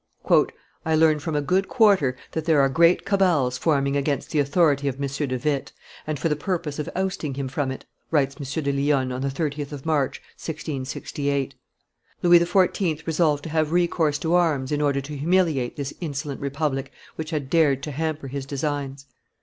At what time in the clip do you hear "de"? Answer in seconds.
5.27-5.37, 8.63-8.71